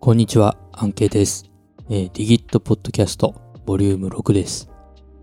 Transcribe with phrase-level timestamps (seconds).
[0.00, 1.50] こんにちは、アンケイです。
[1.90, 3.34] えー、ディギットポッドキャスト
[3.66, 4.70] ボリューム6です、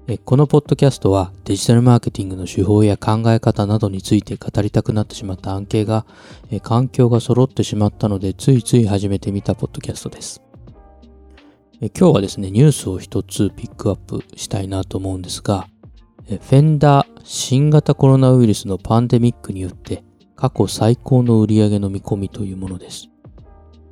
[0.08, 6.06] えー、このポッドキャストはデジタルマーケティングの手法や考え方などについて語りたくなってしまったアンケイが、
[6.52, 10.42] えー、環境が揃ってしまったのでついつい始めてみたポッドキャストです。
[11.82, 15.68] え今日はですね、ニュースを一つピックアップしたいなと思うんですが、
[16.28, 20.04] フェンダー新型コロナウイルスのパンデミックによって
[20.36, 23.10] 過去最高の売り上げの見込みというものです。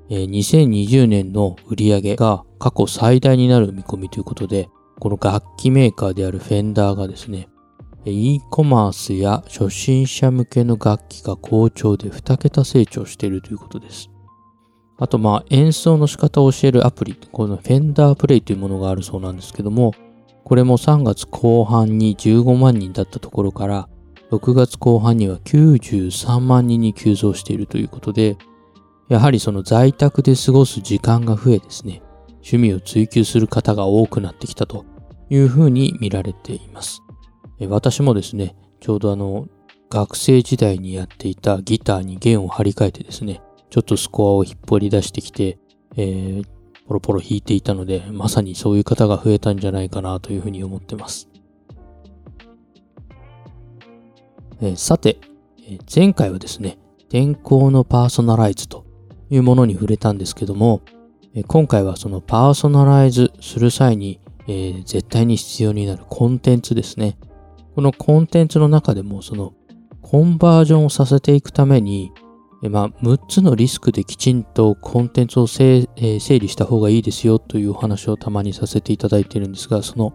[0.10, 7.50] 2020年の売上が過去最大になる見込みということで、この楽器メーカーであるフェンダーがですね、
[8.06, 14.10] e コマースや初心者向けの楽器が好調で2桁成長しているということです。
[14.98, 19.94] あとまあ演奏の仕方を教えるアプリ、このフェンダープレイというものがあるそうなんですけども、
[20.44, 23.90] これも3月後半に15万人だったところから、
[24.32, 28.38] 6月後半には93万人に急増しているということで、
[29.14, 32.02] やはりその在宅で過ごす時間が増えですね、
[32.38, 34.86] 趣味を追求する方が多くなってきたと
[35.30, 37.04] いうふうに見られています。
[37.70, 39.48] 私もですね、ちょうどあの、
[39.92, 45.60] 学生時代にやっていたギターに弦を張り替えてですね、ちょっとスコアを引っ張り出してきて、
[45.96, 46.44] えー、
[46.88, 51.30] ポロポロ弾いていたので、まさにそういう方が増えたんじゃないかなというふうに思ってます。
[54.60, 55.20] えー、さて、
[55.94, 58.83] 前回はですね、天候のパーソナライズと
[59.34, 60.82] いうものに触れたんですけども、
[61.48, 67.18] 今回はそのパーソナライズする際に、えー、絶対に必要になるコンテンツですね。
[67.74, 69.54] このコンテンツの中でもその
[70.04, 72.12] コンバージョンをさせていくために、
[72.62, 80.14] まあ、6つのリスクできちんとコンテンツを整理した方がいいですよというお話をたまにさせていただいているんですが、その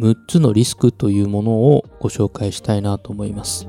[0.00, 3.68] 6つのリスクというものをご紹介したいなと思います。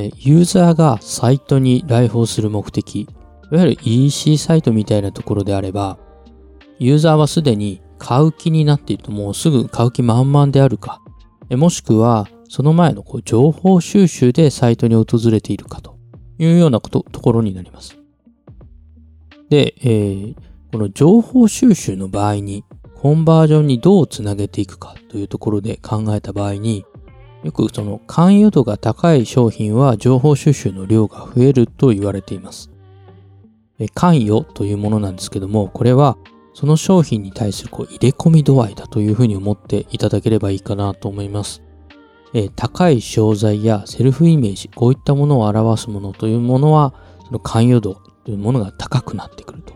[0.00, 3.06] ユーザーがサイトに来訪する目的、い
[3.50, 5.98] わゆる EC サイトみたいなところであれば、
[6.78, 11.00] ユーザーはすでに買う気になっているともうすぐ買う気満々であるか、
[11.50, 15.98] もしくはその前のこう情報収集でサイトに訪れているかと
[16.38, 17.96] いうようなことところになります。
[19.48, 20.34] で、えー、
[20.72, 22.64] この情報収集の場合に
[22.96, 26.84] コンバージョンにどうつなげていくかというところで考えた場合に、
[27.44, 32.70] よくその関与度が高い商品は情報収集の量が増えると言われています。
[33.92, 36.16] 関与というものなんですけども、これは
[36.54, 41.62] その商品に対するこう入れ込み度合いだというふうに思っていただければいいかなと思います。
[42.32, 46.94] え高い商材やセルフイメージ、こういったものを表すものというものは、
[47.26, 49.74] その関与度というものが高くなってくると。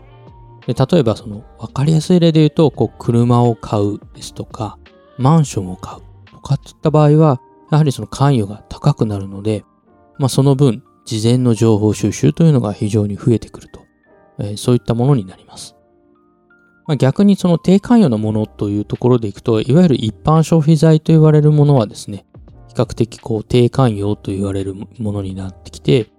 [0.65, 4.77] で例えば、その分かりやすい例で言うと、こう車を買うですとか、
[5.17, 6.01] マンションを買う
[6.31, 7.39] とかっていった場合は、
[7.71, 9.63] やはりその関与が高くなるので、
[10.17, 13.81] まあ、その分、事前の情報収集というのが非常に増えてくると、
[14.39, 15.75] えー、そういったものになります。
[16.85, 22.25] まあ、逆にその低関与のものというところでいくと、いわゆる一般消費財と言われるものはですね、
[22.67, 26.11] 比較的こう低関与と言われるものになってきて、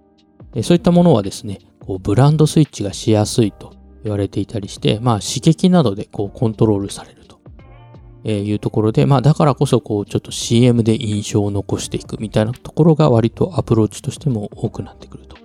[0.63, 3.73] そういったものはですね、こうブランドスイッチがしやすいと
[4.03, 7.40] 言われていたりして、まあ刺激などでこうコントロールされると
[8.23, 15.37] えいうところで、まあだからこそこうちょっと CM で印象を残していくみたいなところが割とアプローチとしても多くなってくると。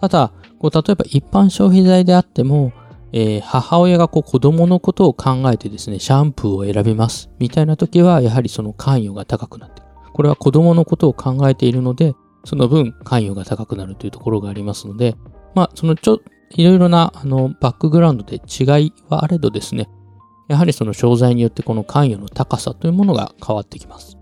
[0.00, 2.72] ただ、こう例えば一般消費財であっても、
[3.12, 9.88] えー、母親がこう子供のことを考えてですね、シャンプーを選びますみたいな時は、やはりその関与が高くなってくる。
[10.12, 15.16] これは子供のことを考えているので、その分関与が高くなるというところがありますので、
[15.54, 16.20] まあ、そのちょ、
[16.50, 19.88] いろいろなあのバックグラウンドで違いはあれどですね、
[20.48, 24.18] やはりその商材によってこの関与の高さというものが変わってきます。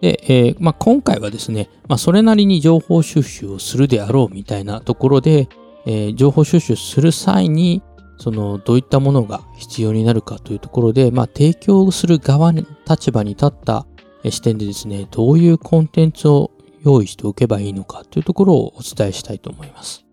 [0.00, 5.48] で、えー、まあ、今回はですね、まあ、それなりに情報収集をするであろうみたいなところで、
[5.86, 7.82] えー、情報収集する際に、
[8.18, 13.86] その、どういったものが必要になるかというところで、まあ、提供する側の立場に立った
[14.24, 16.50] 視点でですね、どういうコンテンツを
[16.84, 20.07] 用意しておけばいいのかというところをお伝えしたいと思います。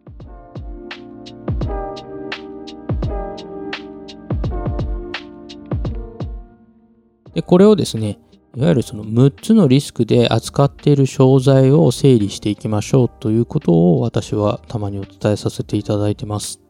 [7.36, 8.18] で、これをですね、
[8.56, 16.62] いわゆるその6つのリスクで扱っている商材を整理していきましょうということを私はたまにお伝えさせていただいてます。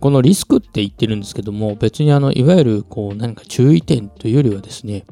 [0.00, 5.04] このリスクって言ってるんですけども、別にあの、いわゆるこう何か注意点というよりはですね、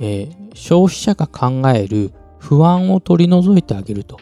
[0.00, 4.18] えー、消費者が考える不安を取り除いてあげると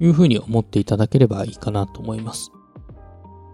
[0.00, 2.50] いうふうに思っていただければいいかなと思います。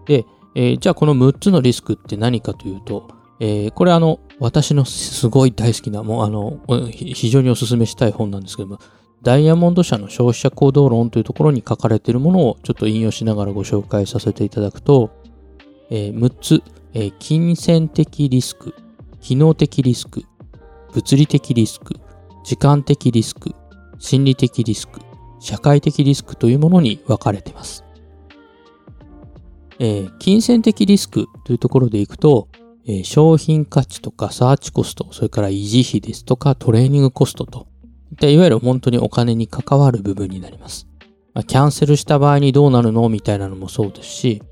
[0.07, 0.25] で、
[0.55, 3.07] えー、じゃあこの6つのリスクって何かというと、
[3.39, 6.59] えー、これあの、私のすごい大好きな、もうあの、
[6.89, 8.79] 非常にお勧めしたい本なんですけども、
[9.23, 15.09] ダイヤモンド社の消費者行動論というところに書かれているものをちょっと引用しながらご紹介させていただくと、
[15.89, 18.75] えー、6つ、えー、金銭的リスク、
[19.21, 20.23] 機能的リスク、
[20.93, 21.95] 物理的リスク、
[22.43, 23.55] 時間的リスク、
[23.97, 24.99] 心理的リスク、
[25.39, 27.83] 社会的リスクというものに分かれています。
[29.79, 32.47] えー、金銭的リスクというところでいくと、
[32.87, 37.67] え、商品価値とかサーチコスト、それから維持費ですとかトレーニングコストと
[38.11, 40.87] いったいわゆる本当にお金に関わる部分になります。
[41.33, 43.09] ま、キャンセルした場合にどうなるの？
[43.09, 44.43] みたいなのもそうですし、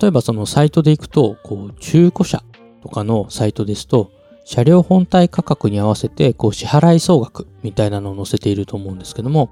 [0.00, 2.42] 例えばそのサイトで行くと、こう中古車
[2.82, 4.10] とかのサイトですと、
[4.44, 9.50] 車両本体価格に合わせてこう支払い総額みたいなのを載せていると思うんですけども、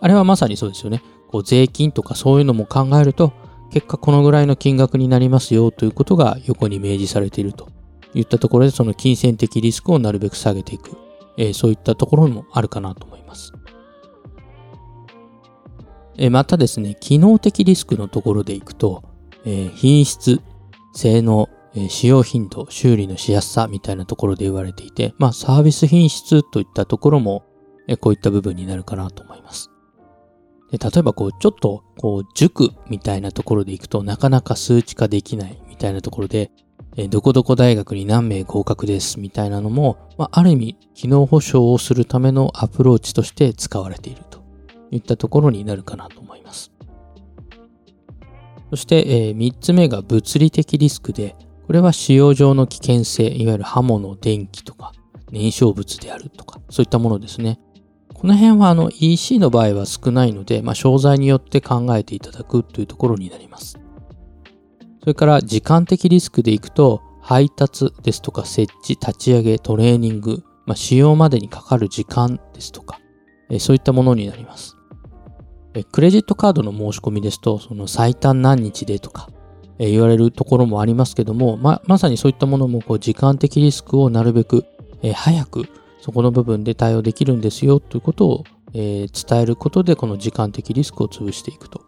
[0.00, 1.02] あれはまさにそうですよね。
[1.28, 3.32] こう税金とかそういうのも考えると、
[3.70, 7.68] 結果このぐらいの金額になりますよということが横に明示されていると
[8.14, 10.96] いったところでその金銭的リスクをなるべく下げていく、
[11.36, 13.52] えー、そういったところもあるかなと思います。
[16.16, 19.04] えー、またですね、機能的リスクのところでいくと、
[19.44, 20.40] えー、品質、
[20.92, 27.44] 性能、え使用頻度、修理のしやすさみたいなところで言われていて、まあサービス品質といったところも、
[27.86, 29.70] えこういった部分になるかなと思います。
[30.70, 36.50] で例えばこう、ちょっとこう、塾みたいなところで行くとなかなか数値化できないみたいなところで、
[36.96, 44.42] えどこどこ大学に何名合格ですみたいなのも、まあ、ある意味、機能保証をするためのアプローチとして使われていると
[44.90, 46.72] いったところになるかなと思います。
[48.70, 51.36] そして、えー、3つ目が物理的リスクで、
[51.66, 54.92] これは使用上の危険性、いわゆる刃物、電気とか、
[55.30, 57.60] 燃焼物であるとか、そういったものですね。
[58.18, 63.78] この辺はあの EC の場合は少ないので、まあ、商材によって考えていただくというところになります。
[65.00, 72.98] それから時間的リスクでいくと、配達ですとか設置、立ち上げ、トレーニング、まあ、使用までにかかる時間ですとか、
[73.50, 74.76] えそういったものになります。
[75.92, 79.28] クレジットカードの申し込みですと、その最短何日でとか、
[79.78, 84.64] え言われるところもありますけども、ままさにそういったものもこう時間的リスクをなるべく、
[85.02, 85.68] え早く
[86.00, 91.82] そこの部分で対応できるんですよということを、えー、伝えることでこの時間的リスクを潰していくと。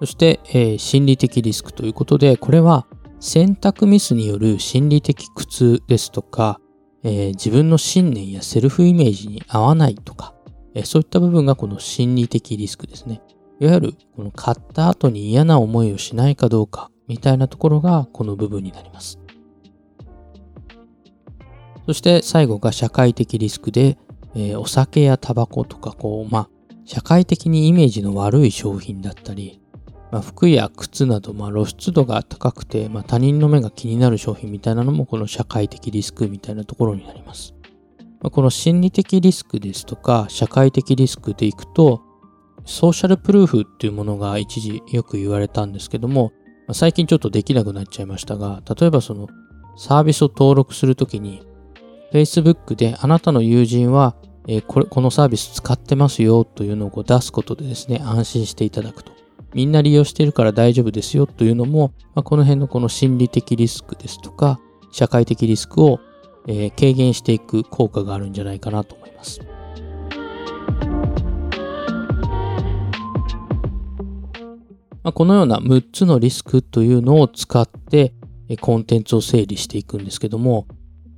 [0.00, 2.86] そして、えー、心理的リスクということで、これは
[3.20, 6.58] 選択ミスによる心理的苦痛ですとか、
[7.02, 10.34] えー、自分の信念やセルフイメージに合わないとか、
[10.74, 13.20] えー、そういった部分がこの心理的リスクですね。
[13.60, 19.19] いわゆるこの買った後に嫌な思いをしないかどうかみたいなところがこの部分になります。
[21.86, 23.98] そして最後が社会的リスクで、
[24.34, 26.48] えー、お酒やタバコとかこう、まあ、
[26.84, 29.60] 社会的にイメージの悪い商品だったり、
[30.10, 37.54] まあ、服や靴など、まあ、露出度が高くて、まあ、他人の目が気になる商品みたいなのもこの社会的リスクみたいなところになります。
[38.20, 42.02] まあ、この心理的リスクですとか社会的リスクでいくと
[42.66, 46.32] ソーシャルプルーフっていうものが一時よく言われたんですけども、
[46.66, 49.28] まあ、最近ちょっとできなくなっちゃいましたが例えばその
[49.76, 51.42] サービスを登録するときに
[52.12, 54.16] Facebook であなたの友人は、
[54.48, 59.12] えー、これこのサービス使ってますよというのを出すことでですね、安心していただくと。
[59.54, 64.60] みんな利用しているから大丈夫ですよというのも、まあ、この辺のこの心理的リスクですとか、
[64.92, 66.00] 社会的リスクを、
[66.46, 69.40] えー、軽減していく効果があるんじゃないかなと思います。
[75.02, 78.12] まあ、このような6つのリスクというのを使って
[78.60, 80.66] コンテンツを整理していくんですけども、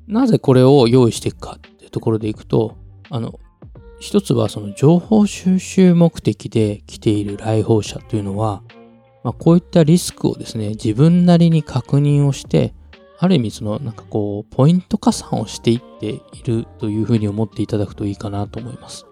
[0.07, 2.77] なぜこれを用意していくかっていうところでいくと、
[3.11, 3.39] あの、
[4.01, 8.63] 一つはその情報収集目的で来ている来訪者というのは、
[9.23, 12.75] まあ、こういったリスクをですね、自分なりに確認をして、
[13.19, 19.07] ある意味そのなんかこう、ポイント加算をしていっているというふうに思っていただくといいかなと思います。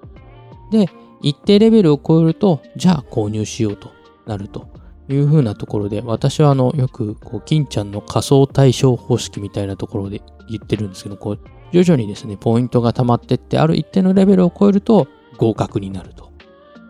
[0.73, 0.87] で、
[1.23, 3.90] 一定レベルを超えると、じゃあ購入しようと
[4.26, 4.68] なると
[5.09, 11.40] いうふうなところで、私はあの、よく、こう、金ちゃんの仮想対象方式みたいなところで言ってるんですけど、こう、
[11.73, 16.30] 徐々にですね、ポイントが溜まってって、ある一定のレベルを超えると合格になると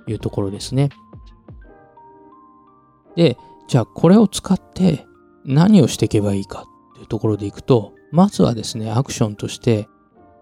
[0.06, 0.90] いうところですね。
[3.16, 3.36] で、
[3.68, 5.06] じゃあこれを使って
[5.44, 9.88] 何をしていけばいいかっていうところでいくと、まずはですね、アクションとして、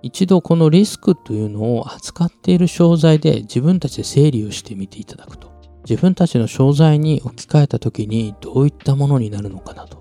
[0.02, 5.48] 一度このリスクというのを扱っている商材で自分たちで整理をしてみていただくと。
[5.88, 9.97] 自分たちの商材に置き換えた時にどういったものになるのかなと。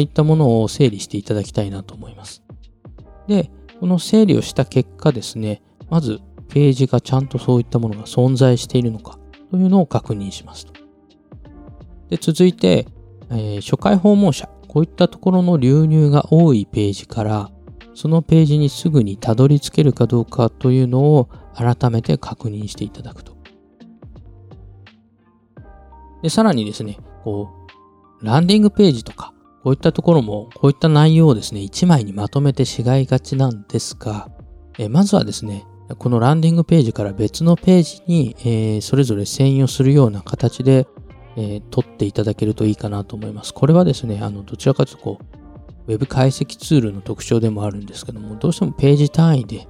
[0.00, 2.42] いったものを整理していただきたいなと思います。
[3.26, 9.18] で、この整理をした結果ですね、まずページがちゃんとそういったものが存在しているのか
[9.50, 10.72] というのを確認しますと。
[12.10, 12.86] で、続いて、
[13.30, 14.48] えー、初回訪問者。
[14.68, 17.50] こういったところの流入が多いページから、
[17.94, 23.36] そのページにすぐにたどり着けるかどうかというのを改めて確認していただくと。
[26.22, 27.50] で、さらにですね、こ
[28.22, 34.28] う、ランディングページとか、こういったところも、こういった内容をですね、1枚にまとめてしがいがちなんですが、
[34.78, 35.64] えまずはですね、
[35.98, 40.86] このランディングページから別のページに、えー、それぞれ専用するような形で、
[41.36, 43.54] えー、取っていただけるといいかなと思います。
[43.54, 49.68] これはですね、あの、どちらかというとこう、ウェブ解析ツールの特徴でもあるんですけども、どうしてもページ単位で、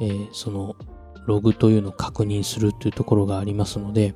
[0.00, 0.76] えー、その
[1.26, 4.14] ログというのを確認するというところがありますので、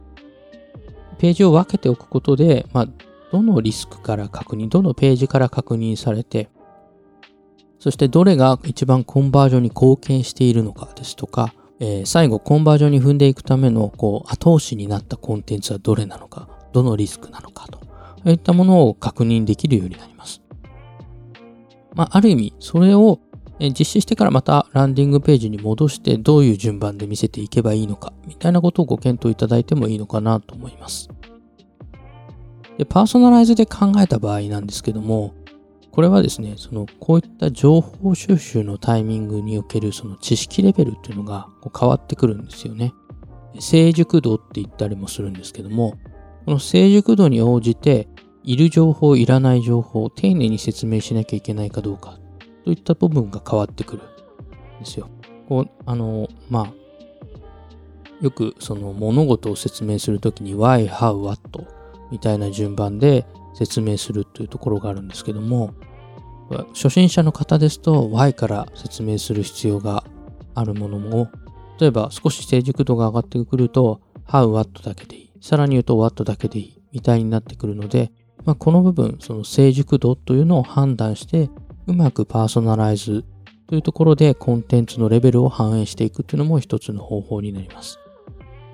[1.19, 2.89] ページを分けておくことで、まあ、
[3.33, 6.49] どのリスクから確認、どのページから確認されて、
[7.79, 17.81] そしてどれが一番コンバージョンに貢献しているのかですとか、えー、最後コンバージョンに踏んでいくためのこう後押しになったコンテンツはどれなのか、どのリスクなのかと、
[18.31, 20.43] いったものを確認できるようになります。
[21.95, 23.21] まあ、ある意味、それを
[23.61, 31.09] 実施してからまたランディングページに戻してどういう順番で見せていけばいいのか、みたいなことをご検討いただいてもいいのかなと思います。
[32.79, 35.35] でパーソナライズで考えた場合なんですけども、
[35.91, 42.95] これはですね、その、こういった情報収集のタイミングにおけるその知識レベルっていうのが変わってくるんですよね。
[43.59, 45.99] 成熟度って言ったりもするんですけども、
[46.45, 48.09] この成熟度に応じて、
[48.45, 52.19] いる情報、いらない情報を丁寧に説明しなきゃいけないかどうか
[52.65, 55.11] といった部分が変わってくるんですよ。
[55.49, 56.73] こう、あの、まあ、
[58.23, 61.41] よくその物事を説明するときに why, how, what
[62.11, 65.75] みたいな順番で説明するというところがあるんですけども、
[66.75, 70.05] 初心者の方ですと Y から説明する必要が
[70.55, 71.31] あるものも、
[71.81, 75.33] 例えば少し成熟度が上がってくると How, What だけでいい。
[75.41, 76.79] さらに言うと What だけでいい。
[76.93, 78.11] みたいになってくるので、
[78.45, 81.51] まあ、この部分、その成熟度というのを判断して、
[81.87, 83.25] うまくパーソナライズ
[83.67, 87.99] というところでコンテンツのレベルを反映していくというのも一つの方法になります。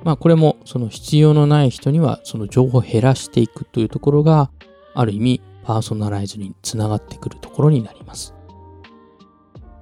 [0.05, 4.51] まあこれもその必要のない人にはその情報を減らしていくというところが
[4.95, 8.35] ある意味パーソナライズにつながってくるところになります。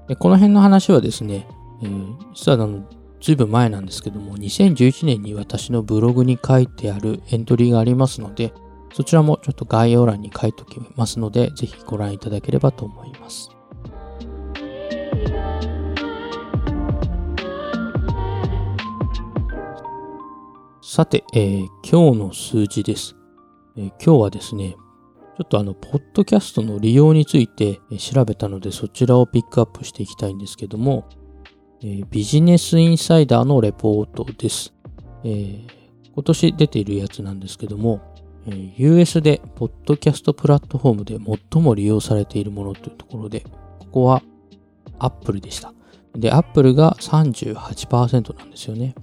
[0.08, 1.46] でこの辺の話はですね、
[1.82, 2.84] えー、実はあの、
[3.20, 8.52] ずいぶん前なんですけども、2011年に私のブログに書いてあるエントリーがありますので、
[8.92, 13.50] そちらもちょっと概要欄に書いておきますので、ぜひご覧いただければと思います。
[20.94, 23.16] さて、えー、今日の数字です、
[23.78, 31.08] えー、今日はですね、ちょっとあの、ポッドキャストの利用について調べたので、そちらをピックアップしていきたいんですけども、
[31.80, 34.74] えー、ビジネスインサイダーのレポートです。
[35.24, 35.62] えー、
[36.12, 38.02] 今年出ているやつなんですけども、
[38.46, 41.16] えー、US でポッドキャストプラットフォームで
[41.52, 43.46] 最も利用されているものというところで、
[43.78, 44.22] ここは
[44.98, 45.72] Apple でした。
[46.14, 48.94] で、Apple が38%なんですよね。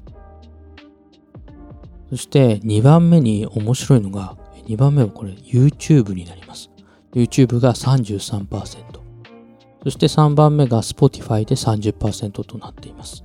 [2.10, 6.70] そして2番目に面白いのが2番目はこれ YouTube になります。
[7.14, 9.00] YouTube が33%。
[9.84, 13.24] そして3番目が Spotify で30%となっています。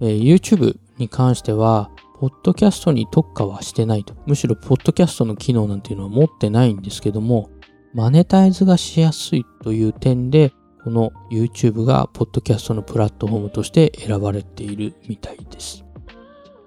[0.00, 4.14] えー、YouTube に関しては、ポッドキャストに特化はしてないと。
[4.26, 7.50] むしろ、ポッドキャストの機能なんていうのは持ってないんですけども、
[7.94, 10.52] マネタイズがしやすいという点で、
[10.84, 15.84] この YouTube がポッドキャストのプラットフォームとして選ばれているみたいです。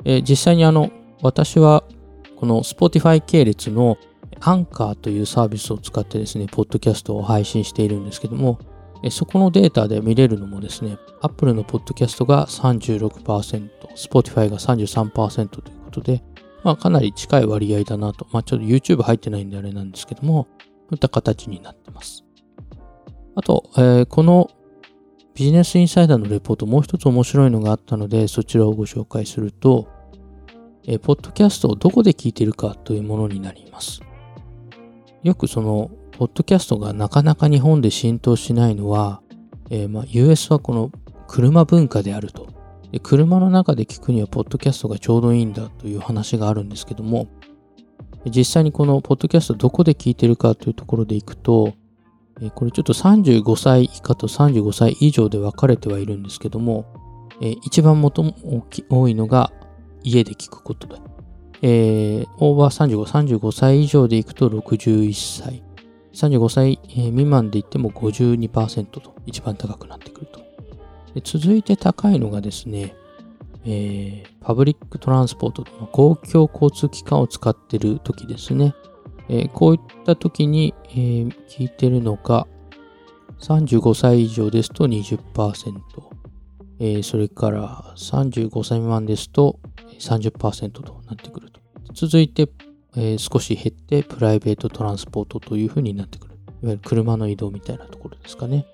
[0.05, 0.89] えー、実際にあの、
[1.21, 1.83] 私は
[2.37, 3.97] この Spotify 系列の
[4.39, 8.59] アンカーというサービスを使ってですね、ポッドキャストを配信しているんですけども、
[9.11, 16.23] そこのデータで見れるのもですね、Apple のポッドキャストが36%、Spotify が33%ということで、
[16.63, 18.27] まあかなり近い割合だなと。
[18.31, 22.25] まあちょっと YouTube 入ってないんであれなんですけども、そういった形になってます。
[23.35, 24.49] あと、えー、この
[25.33, 29.87] ビジネスインサイダーのレポートもう一つ面白いのがあったので、そちらをご紹介すると、
[30.89, 34.01] えー、ポッドキャストをどこで聞いてるかというものになります。
[35.21, 39.21] よくその、ポッドキャストがなかなか日本で浸透しないのは、
[39.69, 40.91] えー、まあ、US はこの
[41.27, 42.47] 車文化であると
[42.91, 42.99] で。
[42.99, 47.27] 車の中で聞くには、ポッドキャストがちょうどいいんだという話があるんですけども、
[48.25, 51.73] 実際にこのポッドキャストどこで聞いてるかというところでいくと、
[52.41, 56.85] えこれちょっと35歳以下と35歳以上で分かれてはいるんですけども、
[57.41, 59.51] え一番最も多いのが
[60.03, 60.95] 家で聞くことで。
[61.61, 65.63] えー、オーバー35、35歳以上でいくと61歳。
[66.13, 70.39] 35歳未満で言っても52%と一番高くなってくると。
[71.13, 72.95] で続いて高いのがですね、
[73.65, 78.73] えー、パブリックトランスポート、公共交通機関を使っている時ですね。
[79.27, 82.47] えー、こういった時に、えー、聞いてるのが、
[83.39, 85.17] 35歳以上ですと20%、
[86.79, 89.59] えー、それから35歳未満ですと
[89.99, 91.59] 30%となってくると。
[91.93, 92.49] 続いて、
[92.95, 96.35] えー、少し減ってプライベートトランスポートというふうになってくる。
[96.61, 98.65] いわゆる車の移動みたいなところですかね。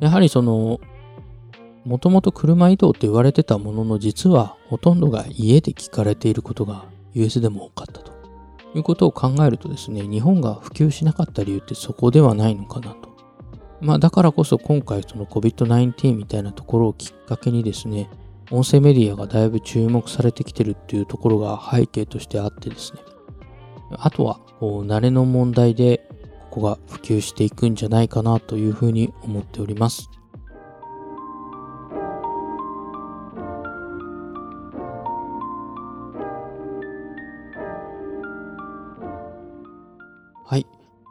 [0.00, 0.80] やはりその、
[1.84, 8.12] もともと車移動と言われてたものの実はほとんどが家で聞かれていることが US でも多かったと
[8.74, 13.14] いうことを考えるとですね、日本が普及しなかった理由ってそこではないのかなと。
[13.80, 18.08] まあだからこそ今回その COVID-19 みたいなところをきっかけにですね、
[18.50, 23.00] 音声メディアがだいぶ注目されてきてるっていうところが背景としてあってですね。
[23.96, 26.08] あとは、慣れの問題で
[26.50, 30.10] ここが普及していくんじゃないかなというふうに思っております。
[40.46, 40.66] はい。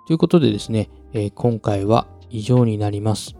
[0.07, 3.35] ということでですね、えー、今回は以上になります。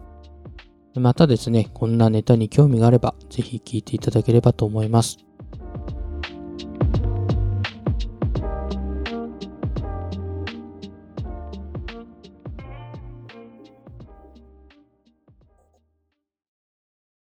[1.00, 5.18] またですね、こんなネタに興味があれば、ぜひ聞いていただければと思います。